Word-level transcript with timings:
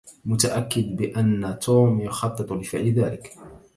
متأكد 0.25 0.95
بأن 0.95 1.57
توم 1.61 2.01
يخطط 2.01 2.51
لفعل 2.53 2.93
ذلك. 2.93 3.33